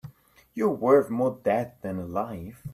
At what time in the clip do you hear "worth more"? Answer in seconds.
0.73-1.37